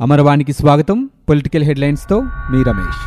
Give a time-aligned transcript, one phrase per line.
[0.00, 1.10] అమరవాణికి స్వాగతం.
[1.28, 3.00] పొలిటికల్ హెడ్లైన్స్తో మీ రమేష్.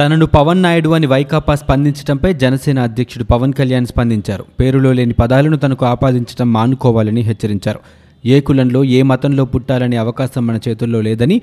[0.00, 4.44] తనను పవన్ నాయుడు అని వైకాపా స్పందించడంపై జనసేన అధ్యక్షుడు పవన్ కళ్యాణ్ స్పందించారు.
[4.60, 7.78] పేరులో లేని పదాలను తనకు ఆపాదించడం మానుకోవాలని హెచ్చరించారు.
[8.26, 11.42] ఏ కులంలో ఏ మతంలో పుట్టాలనే అవకాశం మన చేతుల్లో లేదని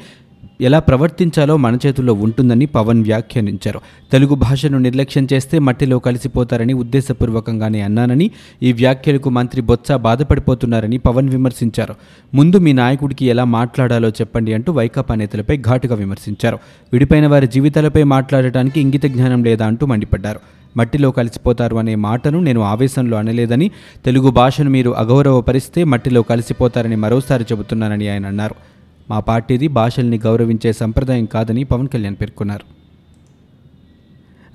[0.61, 3.79] ఎలా ప్రవర్తించాలో మన చేతుల్లో ఉంటుందని పవన్ వ్యాఖ్యానించారు.
[4.11, 8.31] తెలుగు భాషను నిర్లక్ష్యం చేస్తే మట్టిలో కలిసిపోతారని ఉద్దేశపూర్వకంగానే అన్నానని
[8.63, 11.95] ఈ వ్యాఖ్యలకు మంత్రి బొత్స బాధపడిపోతున్నారని పవన్ విమర్శించారు.
[12.33, 16.57] ముందు మీ నాయకుడికి ఎలా మాట్లాడాలో చెప్పండి అంటూ వైకాపా నేతలపై ఘాటుగా విమర్శించారు.
[16.93, 20.39] విడిపోయిన వారి జీవితాలపై మాట్లాడటానికి ఇంగిత జ్ఞానం లేదా అంటూ మండిపడ్డారు.
[20.77, 23.71] మట్టిలో కలిసిపోతారు అనే మాటను నేను ఆవేశంలో అనలేదని
[24.05, 28.55] తెలుగు భాషను మీరు అగౌరవపరిస్తే మట్టిలో కలిసిపోతారని మరోసారి చెబుతున్నానని ఆయన అన్నారు.
[29.09, 32.77] మా పార్టీది భాషల్ని గౌరవించే సంప్రదాయం కాదని పవన్ కళ్యాణ్ పేర్కొన్నారు.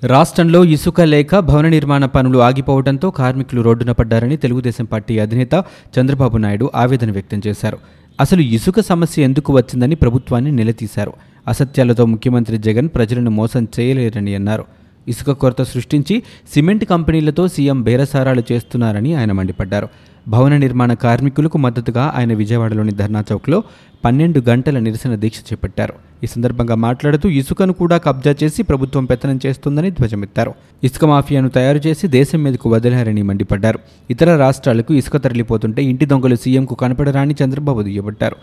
[0.07, 5.63] రాష్ట్రంలో ఇసుక లేక భవన నిర్మాణ పనులు ఆగిపోవడంతో కార్మికులు రోడ్డున పడ్డారని తెలుగుదేశం పార్టీ అధినేత
[5.99, 7.77] చంద్రబాబు నాయుడు ఆవేదన వ్యక్తం చేశారు.
[8.19, 11.13] అసలు ఇసుక సమస్య ఎందుకు వచ్చిందని ప్రభుత్వాన్ని నిలదీశారు.
[11.47, 14.65] అసత్యాలతో ముఖ్యమంత్రి జగన్ ప్రజలను మోసం చేయలేరని అన్నారు.
[15.07, 16.23] ఇసుక కొరత సృష్టించి
[16.53, 19.87] సిమెంట్ కంపెనీలతో సీఎం బేరసారాలు చేస్తున్నారని ఆయన మండిపడ్డారు.
[20.27, 23.63] భవన నిర్మాణ కార్మికులకు మద్దతుగా ఆయన విజయవాడలోని ధర్నా చౌక్లో
[24.05, 25.93] పన్నెండు గంటల నిరసన దీక్ష చేపట్టారు.
[26.23, 30.53] ఈ సందర్భంగా మాట్లాడుతూ ఇసుకను కూడా కబ్జా చేసి ప్రభుత్వం పెత్తనం చేస్తుందని ధ్వజమెత్తారు.
[30.83, 33.79] ఇసుక మాఫియాను తయారు చేసి దేశం మీదకు వదిలారని మండిపడ్డారు.
[34.09, 38.35] ఇతర రాష్ట్రాలకు ఇసుక తరలిపోతుంటే ఇంటి దొంగలు సీఎంకు కనపడరాని చంద్రబాబు దుయ్యబట్టారు.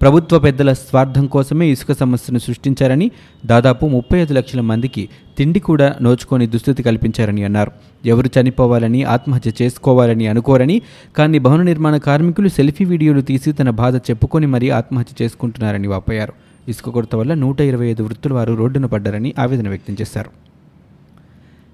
[0.00, 3.10] ప్రభుత్వ పెద్దల స్వార్థం కోసమే ఇసుక సమస్యను సృష్టించారని
[3.46, 7.70] దాదాపు ముప్పై ఐదు లక్షల మందికి తిండి కూడా నోచుకొని దుస్థితి కల్పించారని అన్నారు.
[8.06, 10.82] ఎవరు చనిపోవాలని ఆత్మహత్య చేసుకోవాలని అనుకోరని
[11.16, 16.32] కానీ భవన నిర్మాణ కార్మికులు సెల్ఫీ వీడియోలు తీసి తన బాధ చెప్పుకొని మరీ ఆత్మహత్య చేసుకుంటున్నారని వాపోయారు.
[16.68, 20.30] ఇసుక కొరత వల్ల నూట ఇరవై ఐదు వృత్తుల వారు రోడ్డున పడ్డారని ఆవేదన వ్యక్తం చేశారు.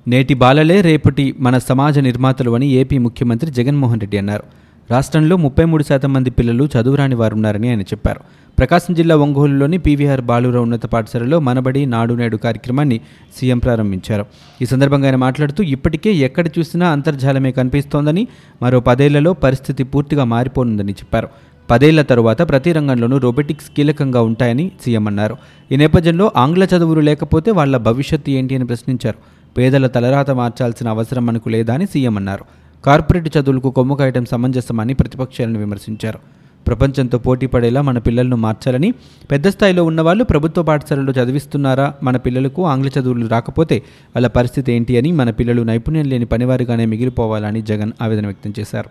[0.08, 4.63] నేటి బాలలే రేపటి మన సమాజ నిర్మాతలు అని ఏపీ ముఖ్యమంత్రి జగన్మోహన్ రెడ్డి అన్నారు.
[4.90, 8.20] రాష్ట్రంలో ముప్పై మూడు శాతం మంది పిల్లలు చదువురాని వారున్నారని ఆయన చెప్పారు.
[8.58, 13.00] ప్రకాశం జిల్లా ఒంగోలులోని పీవీఆర్ బాలురావు ఉన్నత పాఠశాలలో మనబడి నాడు నేడు కార్యక్రమాన్ని
[13.36, 14.26] సీఎం ప్రారంభించారు.
[14.62, 18.28] ఈ సందర్భంగా ఆయన మాట్లాడుతూ ఇప్పటికే ఎక్కడ చూసినా అంతర్జాలమే కనిపిస్తోందని
[18.62, 21.28] మరో పదేళ్ళలో పరిస్థితి పూర్తిగా మారిపోనుందని చెప్పారు.
[21.70, 25.36] పదేళ్ళ తరువాత ప్రతి రంగంలోనూ రోబోటిక్స్ కీలకంగా ఉంటాయని సీఎం అన్నారు.
[25.72, 29.18] ఈ నేపథ్యంలో ఆంగ్ల చదువులు లేకపోతే వాళ్ళ భవిష్యత్తు ఏంటి అని ప్రశ్నించారు.
[29.58, 32.44] పేదల తలరాత మార్చాల్సిన అవసరం మనకు లేదా అని సీఎం అన్నారు.
[32.84, 36.18] కార్పొరేట్ చదువులకు కొమ్ము కాయటం సమంజసమని ప్రతిపక్షాలను విమర్శించారు.
[36.66, 38.94] ప్రపంచంతో పోటీ పడేలా మన పిల్లలను మార్చాలని
[39.30, 41.94] పెద్ద స్థాయిలో ఉన్నవాళ్ళు ప్రభుత్వ పాఠశాలలో చదివిస్తున్నారా?
[42.02, 43.82] మన పిల్లలకు ఆంగ్ల చదువులు రాకపోతే
[44.16, 48.90] వాళ్ళ పరిస్థితి ఏంటి అని మన పిల్లలు నైపుణ్యం లేని పనివారుగానే మిగిలిపోవాలని జగన్ ఆవేదన వ్యక్తం చేశారు.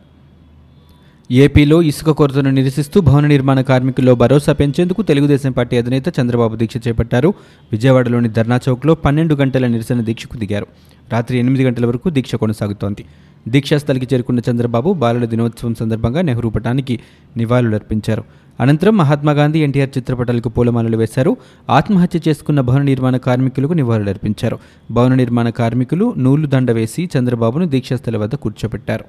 [1.31, 7.33] ఏపీలో ఇసుక కొరతను నిరసిస్తూ భవన నిర్మాణ కార్మికుల్లో భరోసా పెంచేందుకు తెలుగుదేశం పార్టీ అధినేత చంద్రబాబు దీక్ష చేపట్టారు.
[7.71, 10.67] విజయవాడలోని ధర్నా చౌక్లో పన్నెండు గంటల నిరసన దీక్షకు దిగారు.
[11.11, 13.05] రాత్రి ఎనిమిది గంటల వరకు దీక్ష కొనసాగుతోంది.
[13.47, 16.99] దీక్షాస్థలికి చేరుకున్న చంద్రబాబు బాలల దినోత్సవం సందర్భంగా నెహ్రూ పటానికి
[17.37, 18.23] నివాళులర్పించారు
[18.59, 21.37] అనంతరం మహాత్మాగాంధీ ఎన్టీఆర్ చిత్రపటాలకు పూలమాలలు వేశారు.
[21.69, 24.59] ఆత్మహత్య చేసుకున్న భవన నిర్మాణ కార్మికులకు నివాళులర్పించారు
[24.91, 29.05] భవన నిర్మాణ కార్మికులు నూలు దండ వేసి చంద్రబాబును దీక్షాస్థల వద్ద కూర్చోబెట్టారు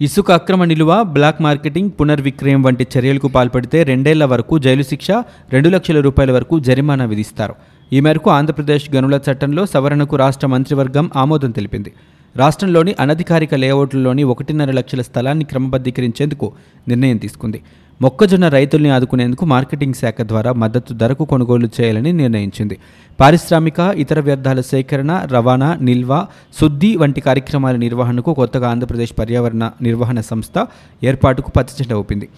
[0.00, 5.10] ఇసుక అక్రమ నిలువ బ్లాక్ మార్కెటింగ్ పునర్విక్రయం వంటి చర్యలకు పాల్పడితే రెండేళ్ళ వరకు జైలు శిక్ష
[5.52, 7.54] రెండు లక్షల రూపాయల వరకు జరిమానా విధిస్తారు.
[7.92, 11.92] ఈ మేరకు ఆంధ్రప్రదేశ్ గనుల చట్టంలో సవరణకు రాష్ట్ర మంత్రివర్గం ఆమోదం తెలిపింది.
[12.36, 16.52] రాష్ట్రంలోని అనధికారిక లేఅవుట్లలోని ఒకటిన్నర లక్షల స్థలాన్ని క్రమబద్ధీకరించేందుకు
[16.88, 17.62] నిర్ణయం తీసుకుంది.
[18.02, 22.78] మొక్కజొన్న రైతుల్ని ఆదుకునేందుకు మార్కెటింగ్ శాఖ ద్వారా మద్దతు ధరకు కొనుగోలు చేయాలని నిర్ణయించింది.
[23.20, 26.26] పారిశ్రామిక ఇతర వ్యర్థాల సేకరణ రవాణా నిల్వ
[26.60, 30.66] శుద్ధి వంటి కార్యక్రమాల నిర్వహణకు కొత్తగా ఆంధ్రప్రదేశ్ పర్యావరణ నిర్వహణ సంస్థ
[31.04, 32.28] ఏర్పాటుకు పచ్చజెండా ఊపింది.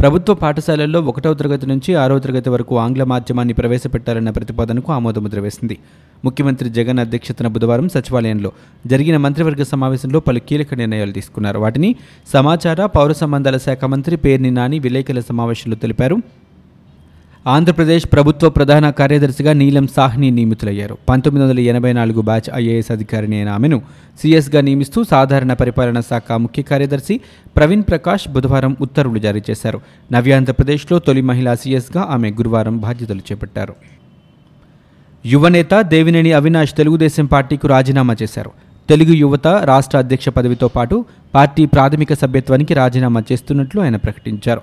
[0.00, 5.78] ప్రభుత్వ పాఠశాలల్లో ఒకటవ తరగతి నుంచి ఆరవ తరగతి వరకు ఆంగ్ల మాధ్యమాన్ని ప్రవేశపెట్టాలన్న ప్రతిపాదనకు ఆమోదముద్ర వేసింది.
[6.24, 8.52] ముఖ్యమంత్రి జగన్ అధ్యక్షతన బుధవారం సచివాలయంలో
[8.86, 11.58] జరిగిన మంత్రివర్గ సమావేశంలో పలు కీలక నిర్ణయాలు తీసుకున్నారు.
[11.58, 11.96] వాటిని
[12.32, 16.16] సమాచార పౌర సంబంధాల శాఖ మంత్రి పేర్ని నాని విలేకరుల సమావేశంలో తెలిపారు.
[17.46, 20.98] ఆంధ్రప్రదేశ్ ప్రభుత్వ ప్రధాన కార్యదర్శిగా నీలం సాహ్ని నియమితులయ్యారు.
[21.08, 23.82] పంతొమ్మిది వందల ఎనభై నాలుగు బ్యాచ్ ఐఏఎస్ అధికారిని అయిన ఆమెను
[24.22, 27.20] సీఎస్గా నియమిస్తూ సాధారణ పరిపాలనా శాఖ ముఖ్య కార్యదర్శి
[27.56, 29.80] ప్రవీణ్ ప్రకాష్ బుధవారం ఉత్తర్వులు జారీ చేశారు.
[30.12, 33.74] నవ్యాంధ్రప్రదేశ్లో తొలి మహిళా సీఎస్గా ఆమె గురువారం బాధ్యతలు చేపట్టారు.
[35.26, 38.50] యువనేత దేవినేని అవినాష్ తెలుగుదేశం పార్టీకు రాజీనామా చేశారు.
[38.88, 41.04] తెలుగు యువత రాష్ట్ర అధ్యక్ష పదవితో పాటు
[41.34, 44.60] పార్టీ ప్రాథమిక సభ్యత్వానికి రాజీనామా చేస్తున్నట్లు ఆయన ప్రకటించారు.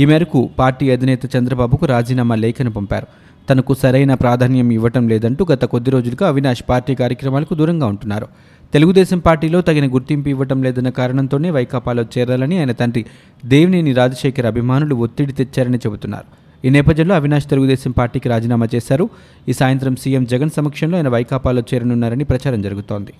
[0.00, 3.06] ఈ మేరకు పార్టీ అధినేత చంద్రబాబుకు రాజీనామా లేఖను పంపారు.
[3.50, 8.26] తనకు సరైన ప్రాధాన్యం ఇవ్వటం లేదంటూ గత కొద్ది రోజులుగా అవినాష్ పార్టీ కార్యక్రమాలకు దూరంగా ఉంటున్నారు.
[8.74, 13.02] తెలుగుదేశం పార్టీలో తగిన గుర్తింపు ఇవ్వటం లేదన్న కారణంతోనే వైకాపాలో చేరాలని ఆయన తండ్రి
[13.44, 16.28] దేవినేని రాజశేఖర్ అభిమానులు ఒత్తిడి తెచ్చారని చెబుతున్నారు.
[16.66, 19.08] ఈ నేపథ్యంలో అవినాష్ తెలుగుదేశం పార్టీకి రాజీనామా చేశారు.
[19.48, 23.14] ఈ సాయంత్రం సీఎం జగన్ సమక్షంలో ఆయన వైకాపాలో చేరనున్నారని ప్రచారం జరుగుతోంది.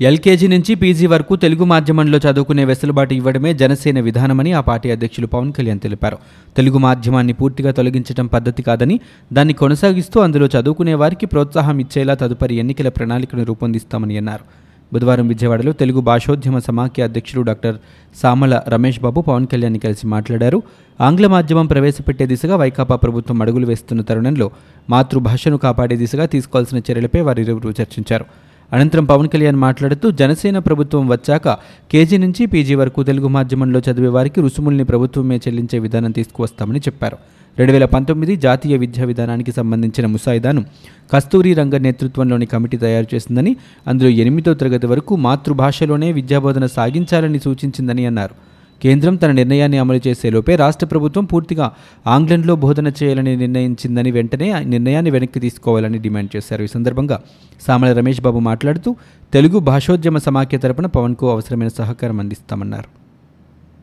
[0.00, 5.52] ఎల్కేజీ నుంచి పీజీ వరకు తెలుగు మాధ్యమంలో చదువుకునే వెసులుబాటు ఇవ్వడమే జనసేన విధానమని ఆ పార్టీ అధ్యక్షులు పవన్
[5.52, 6.18] కళ్యాణ్ తెలిపారు.
[6.56, 9.00] తెలుగు మాధ్యమాన్ని పూర్తిగా తొలగించడం పద్ధతి కాదని
[9.32, 14.44] దాన్ని కొనసాగిస్తూ అందులో చదువుకునే వారికి ప్రోత్సాహం ఇచ్చేలా తదుపరి ఎన్నికల ప్రణాళికను రూపొందిస్తామని అన్నారు.
[14.92, 17.76] బుధవారం విజయవాడలో తెలుగు భాషోద్యమ సమాఖ్య అధ్యక్షుడు డాక్టర్
[18.16, 20.62] సామల రమేష్ బాబు పవన్ కళ్యాణ్ని కలిసి మాట్లాడారు.
[21.00, 24.50] ఆంగ్ల మాధ్యమం ప్రవేశపెట్టే దిశగా వైకాపా ప్రభుత్వం అడుగులు వేస్తున్న తరుణంలో
[24.90, 28.24] మాతృభాషను కాపాడే దిశగా తీసుకోవాల్సిన చర్యలపై వారిరువురు చర్చించారు.
[28.72, 31.48] అనంతరం పవన్ కళ్యాణ్ మాట్లాడుతూ జనసేన ప్రభుత్వం వచ్చాక
[31.92, 37.16] కేజీ నుంచి పీజీ వరకు తెలుగు మాధ్యమంలో చదివే వారికి రుసుముల్ని ప్రభుత్వమే చెల్లించే విధానం తీసుకువస్తామని చెప్పారు.
[37.58, 40.64] రెండు వేల పంతొమ్మిది జాతీయ విద్యా విధానానికి సంబంధించిన ముసాయిదాను
[41.12, 43.56] కస్తూరి రంగ నేతృత్వంలోని కమిటీ తయారు చేసిందని
[43.86, 48.49] అందులో ఎనిమిదో తరగతి వరకు మాతృభాషలోనే విద్యాబోధన సాగించాలని సూచించిందని అన్నారు.
[48.82, 51.72] కేంద్రం తన నిర్ణయాన్ని అమలు చేసేలోపే రాష్ట్ర ప్రభుత్వం పూర్తిగా
[52.06, 56.62] ఆంగ్లంలో బోధన చేయాలని నిర్ణయించిందని వెంటనే నిర్ణయాన్ని వెనక్కి తీసుకోవాలని డిమాండ్ చేశారు.
[56.62, 57.20] ఈ సందర్భంగా
[57.60, 58.96] సామల రమేష్ బాబు మాట్లాడుతూ
[59.32, 62.99] తెలుగు భాషోద్యమ సమాఖ్య తరపున పవన్కు అవసరమైన సహకారం అందిస్తామన్నారు.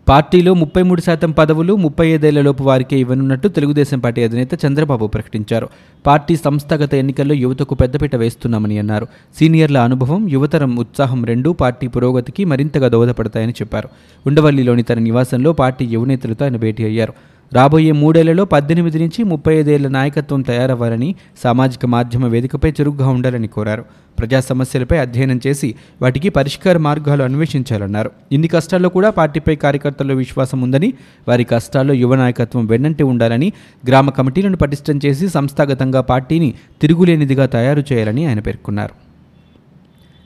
[0.10, 5.70] పార్టీలో ముప్పై మూడు శాతం పదవులు ముప్పై ఐదేళ్ళలోపు వారికే ఇవ్వనున్నట్టు తెలుగుదేశం పార్టీ అధినేత చంద్రబాబు ప్రకటించారు.
[6.06, 9.08] పార్టీ సంస్థాగత ఎన్నికల్లో యువతకు పెద్దపీట వేస్తున్నామని అన్నారు.
[9.40, 13.90] సీనియర్ల అనుభవం యువతరం ఉత్సాహం రెండూ పార్టీ పురోగతికి మరింతగా దోహదపడతాయని చెప్పారు.
[14.28, 17.14] ఉండవల్లిలోని తన నివాసంలో పార్టీ యువనేతలతో ఆయన భేటీ అయ్యారు.
[17.54, 23.86] రాబోయే మూడేళ్ళలో పద్దెనిమిది నుంచి ముప్పై ఐదేళ్ళ నాయకత్వం తయారవ్వాలని సామాజిక మాధ్యమ వేదికపై చురుగ్గా ఉండాలని కోరారు.
[24.20, 28.12] ప్రజా సమస్యలపై అధ్యయనం చేసి వాటికి పరిష్కార మార్గాలు అన్వేషించాలన్నారు.
[28.32, 30.94] ఇన్ని కష్టాల్లో కూడా పార్టీపై కార్యకర్తల్లో విశ్వాసం ఉందని
[31.28, 33.54] వారి కష్టాల్లో యువ నాయకత్వం వెన్నంటి ఉండాలని
[33.88, 39.07] గ్రామ కమిటీలను పటిష్టం చేసి సంస్థాగతంగా పార్టీని తిరుగులేనిదిగా తయారు చేయాలని ఆయన పేర్కొన్నారు.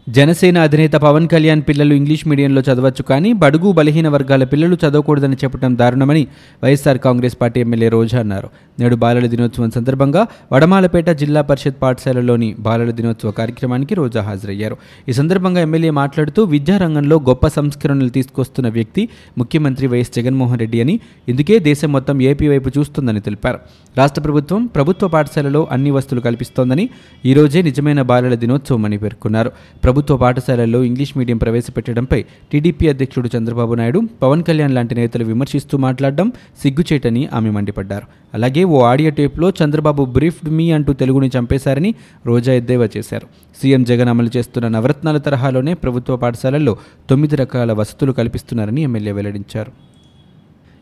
[0.08, 5.78] జనసేన అధినేత పవన్ కళ్యాణ్ పిల్లలు ఇంగ్లీష్ మీడియంలో చదవచ్చు కానీ బడుగు బలహీన వర్గాల పిల్లలు చదవకూడదని చెప్పడం
[5.78, 6.28] దారుణమని
[6.64, 8.50] YSR Congress party MLA Roja అన్నారు.
[8.80, 14.78] నేడు బాలల దినోత్సవం సందర్భంగా వడమాలపేట జిల్లా పరిషత్ పాఠశాలలోని బాలల దినోత్సవ కార్యక్రమానికి రోజా హాజరయ్యారు.
[15.10, 21.60] ఈ సందర్భంగా ఎమ్మెల్యే మాట్లాడుతూ విద్యారంగంలో గొప్ప సంస్కరణలు తీసుకొస్తున్న వ్యక్తి ముఖ్యమంత్రి వైఎస్ జగన్మోహన్ రెడ్డి అని ఇందుకే
[21.60, 23.60] దేశం మొత్తం ఏపీ వైపు చూస్తుందని తెలిపారు.
[23.98, 26.90] రాష్ట్ర ప్రభుత్వం ప్రభుత్వ పాఠశాలలో అన్ని వస్తువులు కల్పిస్తోందని
[27.26, 29.52] ఈరోజే నిజమైన బాలల దినోత్సవం అని పేర్కొన్నారు.
[29.84, 36.32] ప్రభుత్వ పాఠశాలల్లో ఇంగ్లీష్ మీడియం ప్రవేశపెట్టడంపై టీడీపీ అధ్యక్షుడు చంద్రబాబు నాయుడు పవన్ కళ్యాణ్ లాంటి నేతలు విమర్శిస్తూ మాట్లాడడం
[36.62, 38.08] సిగ్గుచేటని ఆమె మండిపడ్డారు.
[38.34, 41.96] అలాగే ఓ ఆడియో టేప్లో చంద్రబాబు బ్రీఫ్డ్ మీ అంటూ తెలుగుని చంపేశారని
[42.26, 43.28] రోజా ఎద్దేవా చేశారు.
[43.62, 46.78] సీఎం జగన్ అమలు చేస్తున్న నవరత్నాల తరహాలోనే ప్రభుత్వ పాఠశాలల్లో
[47.10, 49.72] తొమ్మిది రకాల వసతులు కల్పిస్తున్నారని ఎమ్మెల్యే వెల్లడించారు.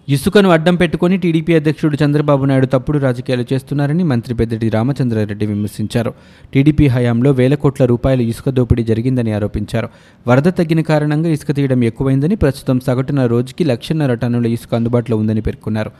[0.10, 6.14] ఇసుకను అడ్డం పెట్టుకుని టీడీపీ అధ్యక్షుడు చంద్రబాబు నాయుడు తప్పుడు రాజకీయాలు చేస్తున్నారని మంత్రి పెద్దిటి రామచంద్రారెడ్డి విమర్శించారు.
[6.54, 9.90] టీడీపీ హయాంలో వేల కోట్ల రూపాయల ఇసుక దోపిడీ జరిగిందని ఆరోపించారు.
[10.28, 15.92] వరద తగ్గిన కారణంగా ఇసుక తీయడం ఎక్కువైందని ప్రస్తుతం సగటున రోజుకి లక్షన్నర టన్నుల ఇసుక అందుబాటులో ఉందని పేర్కొన్నారు.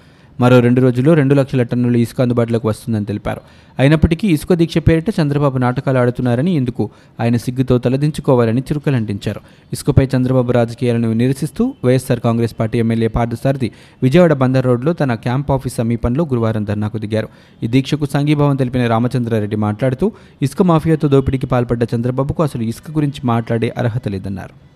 [0.42, 3.42] మరో రెండు రోజుల్లో రెండు లక్షల టన్నుల ఇసుక అందుబాటులోకి వస్తుందని తెలిపారు.
[3.80, 6.90] అయినప్పటికీ ఇసుక దీక్ష పేరిట చంద్రబాబు నాటకాలు ఆడుతున్నారని ఇందుకు
[7.20, 9.42] ఆయన సిగ్గుతో తలదించుకోవాలని చురుకలంటించారు.
[9.74, 13.72] ఇసుకపై చంద్రబాబు రాజకీయాలను నిరసిస్తూ YSR Congress party MLA Parthasarathy
[14.04, 17.30] Vijayawada Bandar రోడ్లో తన క్యాంప్ ఆఫీస్ సమీపంలో గురువారం ధర్నాకు దిగారు.
[17.64, 23.74] ఈ దీక్షకు సంఘీభావం తెలిపిన రామచంద్రారెడ్డి మాట్లాడుతూ ఇసుక మాఫియాతో దోపిడీకి పాల్పడ్డ చంద్రబాబుకు అసలు ఇసుక గురించి మాట్లాడే
[23.78, 24.70] అర్హత లేదన్నారు.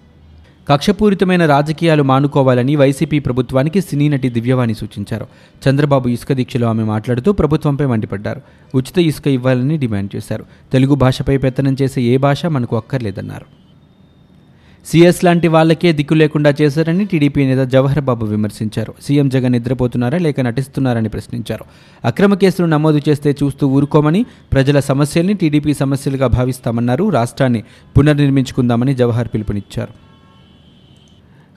[0.70, 5.28] కక్షపూరితమైన రాజకీయాలు మానుకోవాలని వైసీపీ ప్రభుత్వానికి సినీ నటి దివ్యవాణి సూచించారు.
[5.70, 8.42] చంద్రబాబు ఇసుక దీక్షలో ఆమె మాట్లాడుతూ ప్రభుత్వంపై మండిపడ్డారు.
[8.76, 10.46] ఉచిత ఇసుక ఇవ్వాలని డిమాండ్ చేశారు.
[10.74, 13.46] తెలుగు భాషపై పెత్తనం చేసే ఏ భాష మనకు అక్కర్లేదన్నారు.
[14.86, 18.94] సీఎస్ లాంటి వాళ్ళకే దిక్కు లేకుండా చేశారని టీడీపీ నేత జవహర్ బాబు విమర్శించారు.
[19.02, 21.66] సీఎం జగన్ నిద్రపోతున్నారా లేక నటిస్తున్నారని ప్రశ్నించారు.
[22.06, 27.10] అక్రమ కేసులు నమోదు చేస్తే చూస్తూ ఊరుకోమని ప్రజల సమస్యల్ని టీడీపీ సమస్యలుగా భావిస్తామన్నారు.
[27.10, 27.64] రాష్ట్రాన్ని
[27.98, 30.13] పునర్నిర్మించుకుందామని జవహర్ పిలుపునిచ్చారు.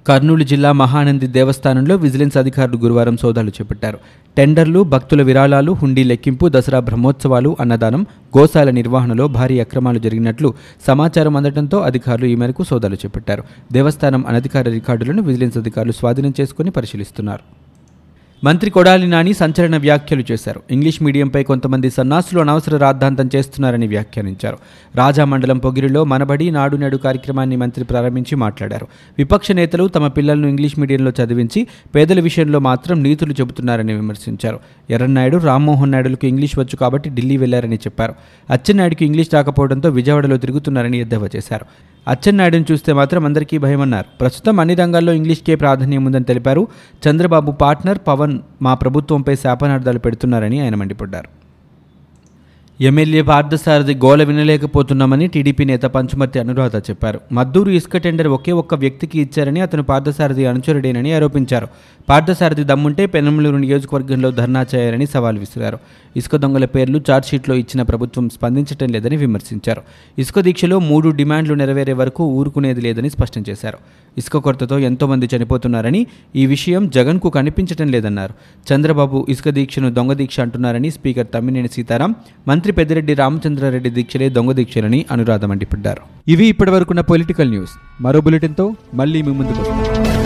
[0.09, 3.99] కర్నూలు జిల్లా మహానంది దేవస్థానంలో విజిలెన్స్ అధికారులు గురువారం సోదాలు చేపట్టారు.
[4.37, 8.07] టెండర్లు భక్తుల విరాళాలు హుండీ లెక్కింపు దసరా బ్రహ్మోత్సవాలు అన్నదానం
[8.39, 10.55] గోశాల నిర్వహణలో భారీ అక్రమాలు జరిగినట్లు
[10.87, 13.43] సమాచారం అందడంతో అధికారులు ఈ మేరకు సోదాలు చేపట్టారు.
[13.73, 17.56] దేవస్థానం అనధికార రికార్డులను విజిలెన్స్ అధికారులు స్వాధీనం చేసుకుని పరిశీలిస్తున్నారు.
[18.47, 20.63] మంత్రి కొడాలి నాని సంచలన వ్యాఖ్యలు చేశారు.
[20.71, 24.59] ఇంగ్లీష్ మీడియంపై కొంతమంది సన్నాసులు అనవసర రాద్ధాంతం చేస్తున్నారని వ్యాఖ్యానించారు.
[24.95, 28.87] రాజా మండలం పొగిరిలో మనబడి నాడు నేడు కార్యక్రమాన్ని మంత్రి ప్రారంభించి మాట్లాడారు.
[29.19, 34.61] విపక్ష నేతలు తమ పిల్లలను ఇంగ్లీష్ మీడియంలో చదివించి పేదల విషయంలో మాత్రం నీతులు చెబుతున్నారని విమర్శించారు.
[34.91, 38.15] ఎర్రన్నాయుడు రామ్మోహన్ నాయుడులకు ఇంగ్లీష్ వచ్చు కాబట్టి ఢిల్లీ వెళ్ళారని చెప్పారు.
[38.51, 41.67] అచ్చెన్నాయుడికి ఇంగ్లీష్ రాకపోవడంతో విజయవాడలో తిరుగుతున్నారని ఎద్దేవా చేశారు.
[42.09, 44.19] అచ్చెన్నాయుడును చూస్తే మాత్రం అందరికీ భయమన్నారు.
[44.21, 46.69] ప్రస్తుతం అన్ని రంగాల్లో ఇంగ్లీష్కే ప్రాధాన్యం ఉందని తెలిపారు.
[47.09, 51.46] చంద్రబాబు పార్ట్నర్ పవన్ మా ప్రభుత్వంపై శాపనార్థాలు పెడుతున్నారని ఆయన మండిపడ్డారు.
[52.81, 57.21] ఎమ్మెల్యే పార్థసారథి గోల వినలేకపోతున్నామని టీడీపీ నేత పంచుమర్తి అనురాధ చెప్పారు.
[57.33, 61.69] మద్దూరు ఇసుక టెండర్ ఒకే ఒక్క వ్యక్తికి ఇచ్చారని అతను పార్థసారథి అనుచరుడేనని ఆరోపించారు.
[62.09, 65.79] పార్థసారథి దమ్ముంటే పెనమలూరు నియోజకవర్గంలో ధర్నా చేయాలని సవాల్ విసిరారు.
[66.17, 69.83] ఇసుక దొంగల పేర్లు ఛార్జ్షీట్లో ఇచ్చిన ప్రభుత్వం స్పందించడం లేదని విమర్శించారు.
[70.19, 73.79] ఇసుక దీక్షలో మూడు డిమాండ్లు నెరవేరే వరకు ఊరుకునేది లేదని స్పష్టం చేశారు.
[74.19, 76.07] ఇసుక కొరతతో ఎంతోమంది చనిపోతున్నారని
[76.37, 78.35] ఈ విషయం జగన్కు కనిపించడం లేదన్నారు.
[78.69, 82.15] చంద్రబాబు ఇసుక దీక్షను దొంగ దీక్ష అంటున్నారని స్పీకర్ తమ్మినేని సీతారాం
[82.49, 87.73] మంత్రి పెద్దిరెడ్డి రామచంద్రారెడ్డి దీక్షలే దొంగ దీక్షలని అనురాధ మండిపడ్డారు ఇవి ఇప్పటివరకున్న పొలిటికల్ న్యూస్.
[88.01, 90.26] మరో బులెటిన్తో మళ్ళీ మీ ముందుకు వస్తాం.